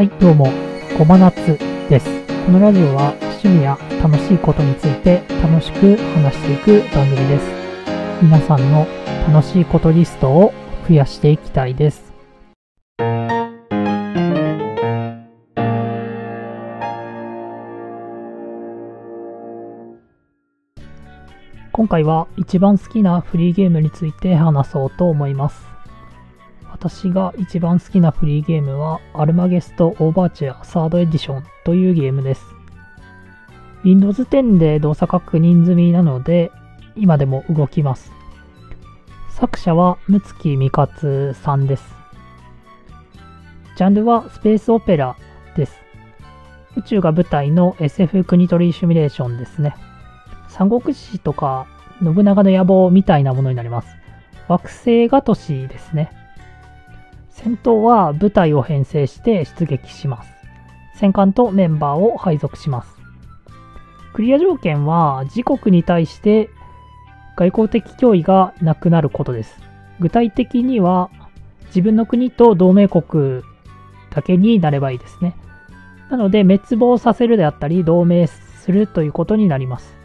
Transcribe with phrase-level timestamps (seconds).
[0.00, 0.50] はい、どうも、
[0.96, 1.58] ごまなつ
[1.90, 2.26] です。
[2.46, 7.44] このラジオは趣味や楽しいことについて楽しく話していく番組です。
[8.22, 8.86] 皆さんの
[9.30, 10.54] 楽しいことリストを
[10.88, 12.14] 増やしていきたいです。
[21.72, 25.69] 今回は一番好きなフリーゲームについて話そうと思います。
[26.80, 32.42] 私が一番好きなフリーゲームはアルマゲストオーバーチュアサードエディションというゲームです。
[33.84, 36.50] Windows 10で動作確認済みなので
[36.96, 38.10] 今でも動きます。
[39.28, 41.84] 作者は六月美勝さんです。
[43.76, 45.18] ジャンルはスペースオペラ
[45.56, 45.74] です。
[46.76, 49.74] 宇宙が舞台の SF 国取りシミュレーションですね。
[50.48, 51.66] 三国志とか
[52.02, 53.88] 信長の野望みたいなものになります。
[54.48, 56.19] 惑星が都市ですね。
[57.42, 60.30] 戦闘は部隊を編成して出撃します。
[60.94, 62.94] 戦艦とメンバーを配属します。
[64.12, 66.50] クリア条件は自国に対して
[67.36, 69.58] 外交的脅威がなくなることです。
[70.00, 71.10] 具体的には
[71.66, 73.42] 自分の国と同盟国
[74.10, 75.34] だけになればいいですね。
[76.10, 79.96] なので滅亡させるであったり同盟するということになります。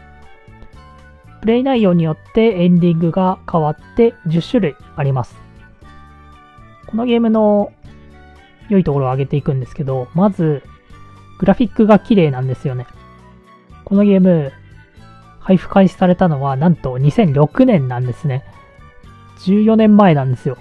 [1.42, 5.45] プレイ内容によってエンディングが変わって10種類あります。
[6.86, 7.72] このゲームの
[8.68, 10.62] 良いところを挙げていくんですけど、まず、
[11.38, 12.86] グラフィックが綺麗なんですよね。
[13.84, 14.52] このゲーム、
[15.40, 18.44] 配布開始されたのはなんと2006年なんですね。
[19.40, 20.58] 14年前なんですよ。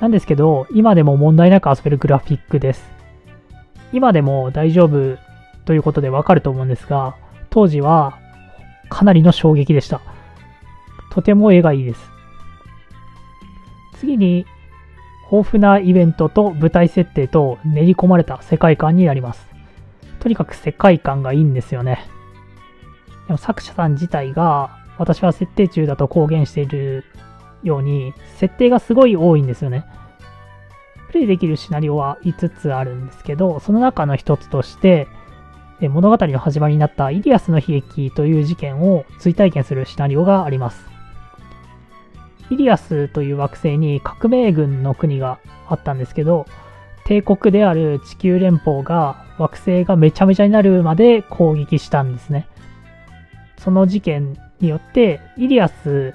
[0.00, 2.84] なんですけど、今でも問題なく遊べるグラフィックです。
[3.92, 5.16] 今でも大丈夫
[5.64, 7.14] ということでわかると思うんですが、
[7.50, 8.18] 当時は
[8.88, 10.00] かなりの衝撃でした。
[11.12, 12.15] とても絵がいいです。
[13.98, 14.46] 次に、
[15.30, 19.46] 豊富なイベントと舞台設定と練り込まれた世界観になります。
[20.20, 22.04] とにかく世界観がいいんですよね。
[23.26, 27.04] でも作者さん自体が、私は設定中だと公言している
[27.62, 29.84] ように、設定がすごい多いんですよね。
[31.08, 35.08] プレイできるシナリオは5つあるんですけど、その中の一つとして、
[35.80, 40.95] 物語の始まりになったイリアスの悲劇という事件を追体験するシナリオがあります。
[42.50, 46.46] イリアスという惑星に革命軍の国があったんですけど、
[47.04, 52.48] 帝国である地球連邦が惑星がめちゃめちゃになるまで攻撃したんですね。
[53.58, 56.14] その事件によって、イリアス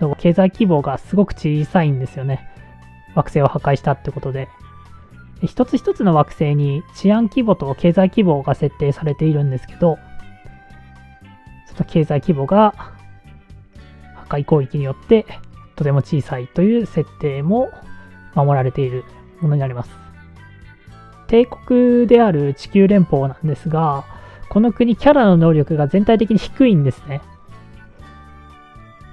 [0.00, 2.48] の経済規模がすごく小さいんですよね。
[3.14, 4.48] 惑星を破壊したってことで。
[5.42, 9.98] 一つ一つの惑星に治安規模と経済規模が設定されているんですけど、
[11.66, 12.93] その経済規模が
[14.28, 15.26] 破壊攻撃によって
[15.76, 17.70] とても小さいという設定も
[18.34, 19.04] 守られている
[19.40, 19.90] ものになります。
[21.26, 24.04] 帝国である地球連邦なんですが、
[24.50, 27.22] この国キャラの能力が全体的に低いんですね。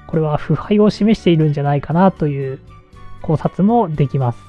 [0.08, 2.60] これは腐敗を示しているんじゃないかなという
[3.22, 4.40] 考察もできます。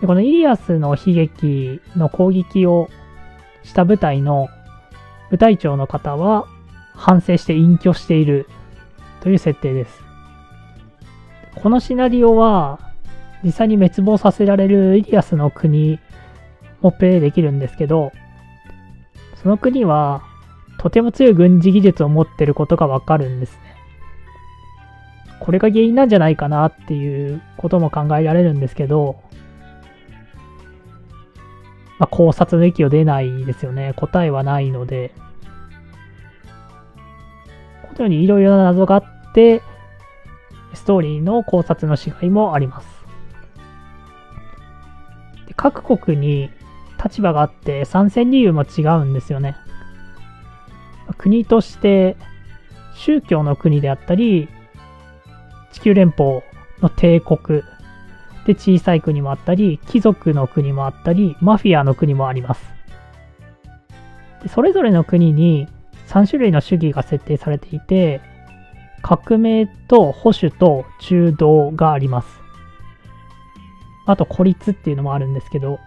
[0.00, 2.90] でこのイリアスの悲劇の攻撃を
[3.62, 4.48] した部隊の
[5.30, 6.46] 部隊長の方は
[6.94, 8.46] 反省して隠居している
[9.20, 10.02] という設定です。
[11.54, 12.78] このシナリオは
[13.42, 15.98] 実際に滅亡させられるイリアスの国
[16.80, 18.12] もプレイできるんですけど、
[19.42, 20.22] その国は
[20.78, 23.60] とても強い軍事技術を持ってることがわかるんですね。
[25.40, 29.16] これが原因なんじゃないかなっていうことも考えられるんですけど、
[31.98, 33.94] まあ、考察の域を出ないですよね。
[33.96, 35.12] 答えはないので。
[37.96, 39.62] このようにいろいろな謎があって、
[40.74, 42.88] ストーリーの考察の違いもあります。
[45.46, 46.50] で各国に
[47.02, 49.56] 立場があって参戦理由も違うんですよね。
[51.16, 52.16] 国として
[52.94, 54.48] 宗教の国であったり、
[55.72, 56.42] 地球連邦
[56.82, 57.62] の帝国
[58.44, 62.62] で小さい国もあったり、貴族の国もあったり、マフィアの国もあります。
[64.48, 65.66] それぞれの国に
[66.06, 68.20] 3種類の主義が設定されていて、
[69.02, 72.28] 革命と保守と中道があります。
[74.06, 75.78] あと孤立っていうのもあるんですけど、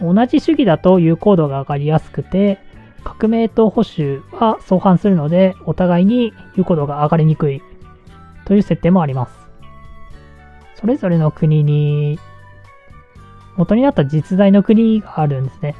[0.00, 2.58] 同じ主義だと有効度が上がりやすくて、
[3.02, 7.62] 革命と保守は相反するので、お互いに有効度が上がりにくい
[8.44, 9.32] という設定もあります。
[10.74, 12.18] それぞれの国に
[13.56, 15.74] 元になった実在の国があるんですね。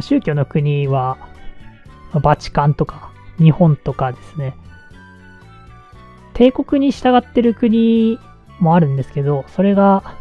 [0.00, 1.18] 宗教の国は、
[2.22, 4.56] バチカンとか日本とかですね。
[6.34, 8.18] 帝国に従ってる国
[8.60, 10.16] もあるんですけど、それが、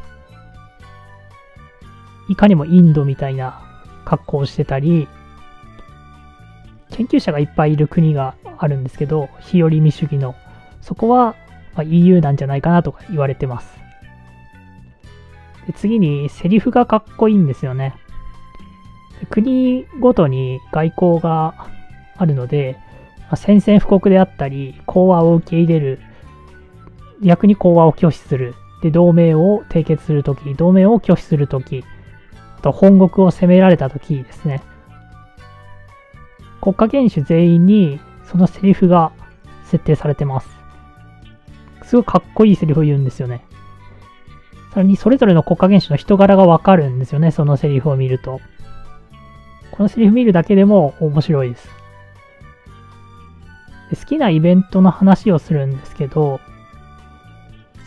[2.29, 3.61] いかにもインドみたいな
[4.05, 5.07] 格好をしてたり、
[6.91, 10.35] 研究者がいっぱいいる国があるんですけど、日和見主義の、
[10.81, 11.35] そこは、
[11.75, 13.77] ま EU なんじゃないかなとか言われてます。
[15.67, 17.95] で次に、セリフがかっこいいんですよね。
[19.29, 21.67] 国ごとに外交が
[22.17, 22.77] あるので、
[23.29, 25.99] ま、宣戦布告であったり、講和を受け入れる、
[27.21, 31.83] 逆に講和を拒否する、で、同盟を締結するとき、同盟を拒否するとき、
[32.57, 34.61] あと本国を攻められたときですね。
[36.61, 39.11] 国家元首全員にそのセリフが
[39.65, 40.49] 設定されてます。
[41.83, 43.45] すごいかっこいいセリフを言うんですよね。
[44.73, 48.41] さらにそれぞれの国家元首の人柄がわかるんですよね、そのセリフを見ると。
[49.77, 51.67] このセリフ見るだけでも面白いです。
[53.91, 56.39] で好きなイベントの話をするんですけど、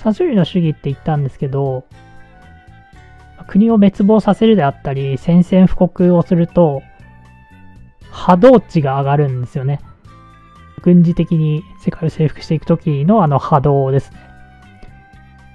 [0.03, 1.85] 3種類の主義って言ったんですけど、
[3.47, 6.83] 国を滅亡させるであったり、宣戦布告をすると、
[8.11, 9.81] 波動値が上がるんですよね。
[10.83, 14.21] 軍事的に世界を征服していく時のあの波動ですね。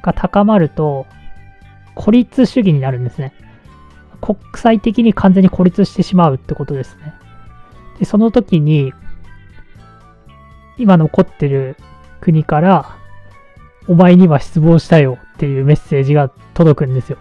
[0.02, 1.06] が高まると、
[1.96, 3.34] 孤立主義になるんですね。
[4.24, 7.14] 国際的に完全に孤立してしまうってことですね。
[8.00, 8.94] で、その時に、
[10.78, 11.76] 今残ってる
[12.22, 12.96] 国から、
[13.90, 17.18] お前には失望したよっていうメッセージが届くんですよ。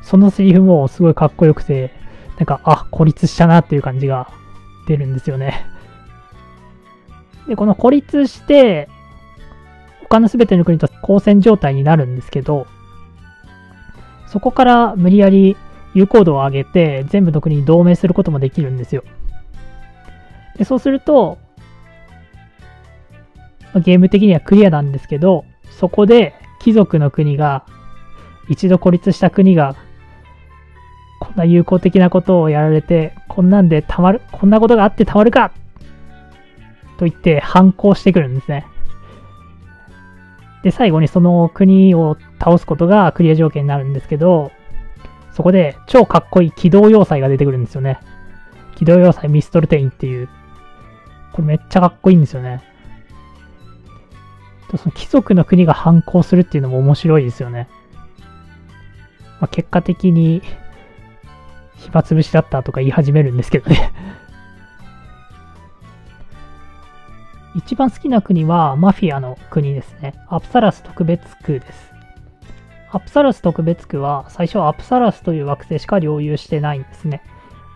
[0.00, 1.92] そのセリフもすごいかっこよくて、
[2.38, 4.30] なんか、あ、孤立したなっていう感じが
[4.88, 5.66] 出るんですよね。
[7.46, 8.88] で、この孤立して、
[10.08, 12.66] 他の全ての国と交戦状態になるんですけど、
[14.26, 15.54] そこから無理やり
[15.96, 19.02] 有効度を上げて全部の国に同盟することもできるんですよ。
[20.58, 21.38] でそうすると、
[23.76, 27.64] ゲーム的にはクリアなんですけど、そこで貴族の国が、
[28.50, 29.74] 一度孤立した国が、
[31.18, 35.50] こんな友好的なことをやられて、こんなんでたまる、こんなことがあってたまるか
[36.98, 38.66] と言って反抗してくるんですね。
[40.62, 44.52] で、最後にその国を倒すことがクリア条件になるんですけど、
[45.36, 48.00] そこで超かっこいい機動要塞が出てくるんですよね。
[48.74, 50.30] 機動要塞ミストルテインっていう。
[51.32, 52.62] これめっちゃかっこいいんですよね。
[54.74, 57.68] その貴族の国が反抗するっていうのも面白いですよね。
[59.38, 60.40] まあ、結果的に
[61.76, 63.92] 暇つぶしだったとか言い始めるんですけどね
[67.54, 70.14] 一番好きな国はマフィアの国ですね。
[70.28, 71.95] アプサラス特別区です。
[72.96, 77.20] アプサラス特別区は最初はアプサラスという惑星しか領有してないんですね。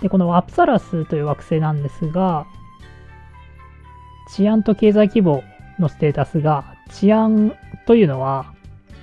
[0.00, 2.46] で、このアプサラスという惑星なんですが、
[4.34, 5.44] 治安と経済規模
[5.78, 7.52] のステータスが治安
[7.86, 8.54] というのは、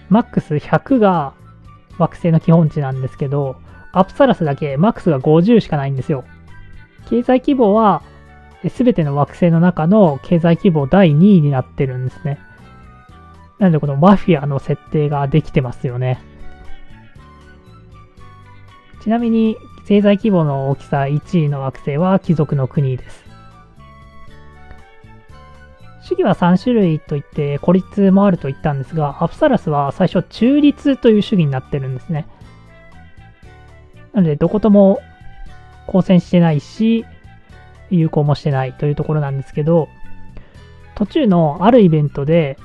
[0.09, 1.35] マックス100が
[1.99, 3.57] 惑星の基本値なんですけど、
[3.91, 6.23] アプサラスだけマックスが50しかないんですよ。
[7.07, 8.01] 経済規模は、
[8.69, 12.39] すべての惑星の中の経済規模第2位になってるんですね。
[13.59, 16.21] なのでこのマフィアの設定ができてますよね。
[19.01, 19.57] ちなみに、
[19.87, 23.25] 経済規模の大きさ1位の惑星は貴族の国です。
[26.01, 32.27] 主義は3種類といって孤立もあると言ったんですが、アプサラスは最初中立という主義になってるんですね。
[34.13, 34.99] なので、どことも
[35.85, 37.05] 交戦してないし、
[37.89, 39.87] 有効もしてないというところなんですけど、
[40.95, 42.57] 途中のあるイベントで、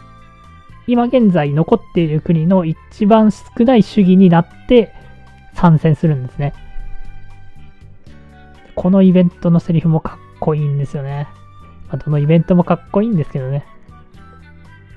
[0.87, 4.93] 今現在残っている国の一番少ない主義になって
[5.55, 6.55] 参戦するんですね。
[8.75, 11.29] このイベントのセリフもかっこいいんですよね。
[11.89, 13.65] まあ、どのイベントもかっこいいんですけどね。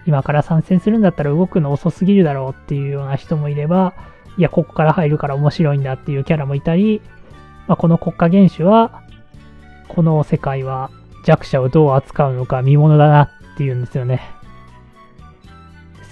[0.06, 3.94] 今から参戦するんだったら動くの遅すぎるだろうっていうような人もいれば、
[4.38, 7.01] いや、ここから入るから面白いんだっていうキャラもいたり、
[7.68, 9.04] まあ、この国家元首は、
[9.88, 10.89] この世界は
[11.24, 14.35] 弱者をどう扱うのか見ものだなっていうんですよね。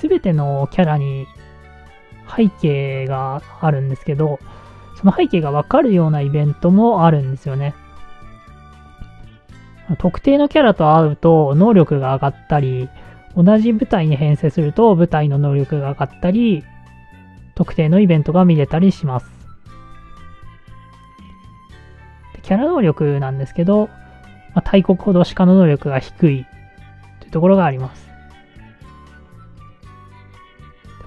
[0.04, 1.28] すべてのキャラに
[2.36, 4.38] 背景があるんですけど、
[5.00, 7.74] その背景がわかるようなイベントもあるんですよね。
[10.00, 12.90] 特定のキャラと会うと能力が上がったり、
[13.34, 16.66] 同じ舞台に編成すると舞台の能力が上がったり、
[17.56, 19.32] 特定のイベントが見れたりします。
[22.42, 23.88] キャラ能力なんですけど、
[24.54, 26.46] まあ、大国ほど鹿の能力が低い
[27.22, 28.13] というところがあります。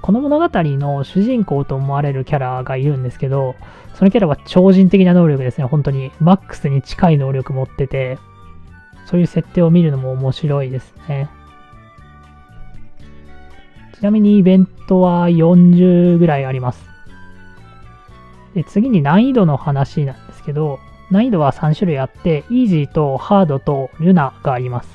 [0.06, 3.56] この物語の主人公と思われるキャラがいるんですけど、
[3.92, 5.64] そのキャラは超人的な能力ですね。
[5.64, 8.16] 本当にマックスに近い能力持ってて、
[9.06, 11.28] そういう設定を見るのも面白いですね。
[13.98, 16.86] ちなみにイベントは40ぐらいあります。
[18.54, 20.78] で、次に難易度の話なんですけど、
[21.10, 24.88] 難易度は3種類あって、イージーとハードとルナがあります。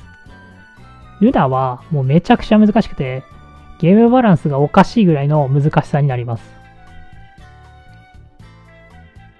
[1.20, 3.24] ルナはもうめちゃくちゃ難しくて、
[3.82, 6.44] ゲームバランスがおかしいぐらいの難しさになります。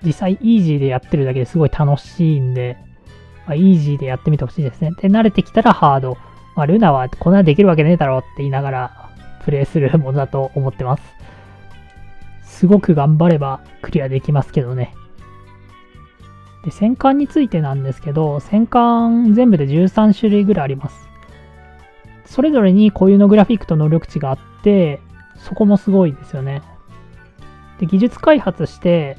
[0.05, 2.77] 実際イージーでやってるだけですごい楽しいんで、
[3.47, 4.91] まあ、イージーでやってみてほしいですね。
[5.01, 6.19] で、慣れてきたらハード。
[6.57, 9.11] まあ、ルナはこんなできるわけねえだろうって言いながら
[9.45, 11.03] プレイするものだと思ってます。
[12.43, 14.93] すごく頑張ればクリアできますけどね。
[16.65, 21.12] で、戦艦についてなんですけど、戦艦全部で13種類ぐらいあります。
[22.33, 25.01] それぞれに固有のグラフィックと能力値があって、
[25.37, 26.63] そこもすごいですよね。
[27.79, 29.19] で、技術開発して、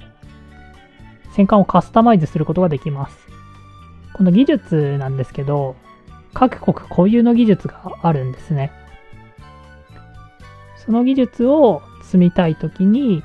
[1.31, 3.27] 戦艦をカスタマイズすることができます。
[4.13, 5.75] この技術なんですけど、
[6.33, 8.71] 各国固有の技術があるんですね。
[10.83, 13.21] その技術を積みたいときに、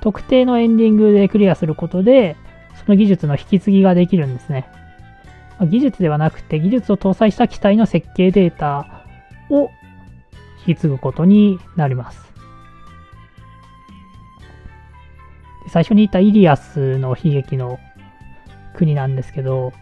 [0.00, 2.36] 特定のエンディングでクリアすることで、
[2.84, 4.68] その技術の引き継ぎができるんですね。
[5.66, 9.04] 技術ではなくて、技術を搭載した機体の設計データ
[9.50, 9.70] を
[10.66, 12.32] 引き継ぐことになります。
[15.68, 17.78] 最初に言ったイリアスの悲劇の
[18.74, 19.72] 国なんですけど、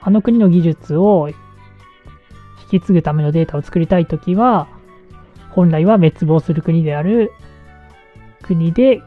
[0.00, 1.28] あの国の技術を
[2.72, 4.68] 引き継ぐためのデータを作りたいときは、
[5.50, 7.32] 本来は滅亡する国である
[8.42, 9.02] 国で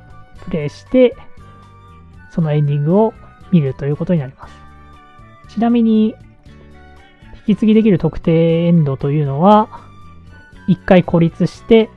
[0.45, 1.15] プレイして、
[2.31, 3.13] そのエンディングを
[3.51, 4.60] 見るということになります。
[5.51, 6.15] ちなみに、
[7.47, 9.67] 引き継ぎできる特定エンドというのは、
[10.67, 11.89] 一回孤立して、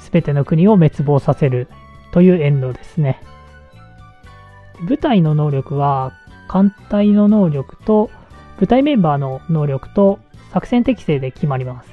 [0.00, 1.68] すべての国を滅亡させる
[2.12, 3.20] というエンドですね。
[4.86, 6.14] 部隊の能力は、
[6.48, 8.10] 艦隊の能力と、
[8.58, 10.18] 部隊メンバーの能力と
[10.50, 11.90] 作戦適性で決まります。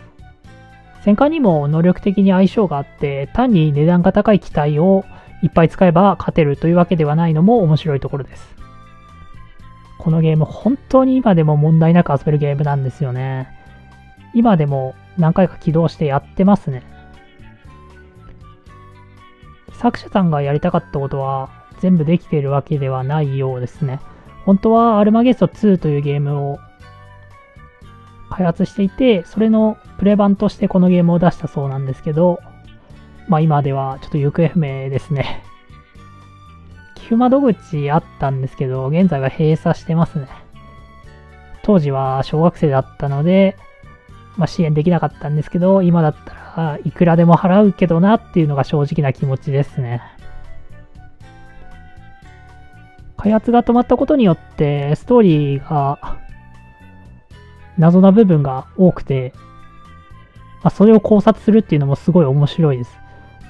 [1.03, 5.03] 戦艦にも能力的に相性があって、単に値段が高い機体を
[5.43, 8.58] いっぱい使えば勝てるというわけではないのも面白いところです。
[10.00, 13.50] このゲーム本当に今でも問題なく遊べるゲームなんですよね。
[14.34, 16.84] 今でも何回か起動してやってますね。
[19.74, 24.00] 作者さんがやりたかったことは全部できているわけではないようですね。
[24.46, 26.60] 本当はアルマゲスト2というゲームを
[28.29, 32.39] 開発していて、それのプレ版としてこのゲームを出したそうなんですけど、
[33.27, 35.44] まあ今ではちょっと行方不明ですね。
[37.09, 40.27] 寄付窓口あったんですけど、現在は閉鎖してますね。
[41.63, 43.57] 当時は小学生だったので、
[44.37, 50.03] まあ支援できなかったんですけど、今だったらいくらでも払うけどなっていうのが正直な気持ちですね。
[53.17, 56.19] 開発が止まったことによって、ストーリーが
[57.79, 59.33] 謎な部分が多くて、
[60.61, 62.95] まあ、それを考察するっていうのもすごい面白いです。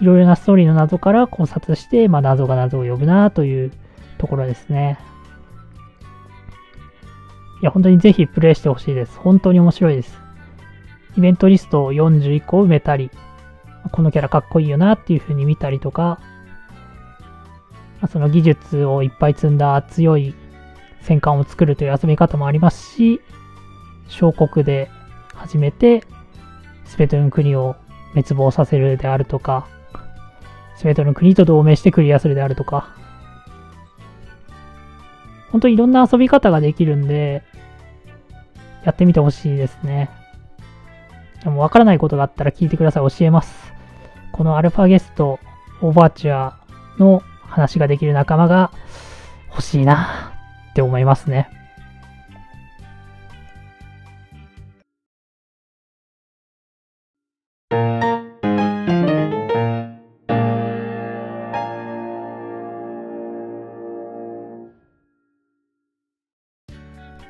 [0.02, 3.72] いろいろなストーリーの謎から考察して、まあ、謎が謎を呼ぶなという
[4.18, 4.98] ところですね。
[7.62, 9.18] いや、本当にぜひプレイしてほしいです。
[9.20, 10.18] 本当に面白いです。
[11.18, 13.12] イベントリストを41個埋めたり、
[13.92, 16.20] このキャラかっこいいよなっていう風に見たりとか、
[18.10, 20.34] その技術をいっぱい積んだ強い
[21.02, 23.20] 戦艦を作るという遊び方もありますし、
[24.08, 24.90] 小国で
[25.34, 26.04] 始めて、
[26.86, 27.76] すべての国を
[28.14, 29.68] 滅亡させるであるとか、
[30.80, 32.96] すべての国と同盟してクリアするであるとか、
[35.52, 37.44] 本当にいろんな遊び方ができるんで、
[38.86, 40.10] やってみてほしいですね。
[41.44, 43.10] でもわからないことがあったら聞いてください。
[43.10, 43.74] 教えます。
[44.32, 45.38] このアルファゲスト、
[45.82, 46.58] オーバーチュア
[46.98, 48.72] の話ができる仲間が
[49.50, 50.32] 欲しいな
[50.72, 51.50] って思いますね。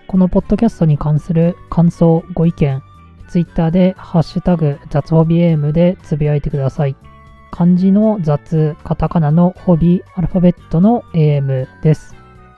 [0.10, 2.82] このポッドキャストに関する感想、ご意見、
[3.28, 6.96] ツイッターでハッシュタグ雑ホビエームでつぶやいてください。
[7.52, 12.16] 漢字の雑、カタカナのホビ、アルファベットの AM です。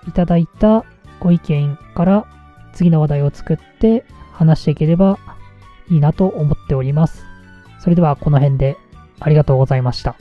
[0.08, 0.86] いただいた
[1.20, 2.26] ご意見から
[2.72, 5.20] 次の話題を作って話していければ
[5.90, 7.26] いいなと思っております。
[7.80, 8.78] それではこの辺で
[9.20, 10.16] ありがとうございました。